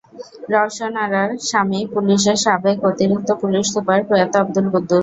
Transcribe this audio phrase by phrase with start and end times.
[0.53, 4.99] রওশন আরার স্বামী পুলিশের সাবেক অতিরিক্ত পুলিশ সুপার প্রয়াত আবদুল কুদ্দুস।